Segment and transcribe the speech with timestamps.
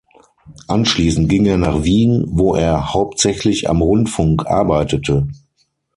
[0.67, 5.27] Anschließend ging er nach Wien, wo er hauptsächlich am Rundfunk arbeitete.